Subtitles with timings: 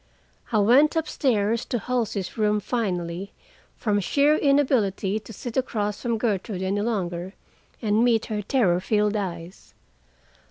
[0.51, 3.33] I went up stairs to Halsey's room finally,
[3.77, 7.35] from sheer inability to sit across from Gertrude any longer,
[7.83, 9.75] and meet her terror filled eyes.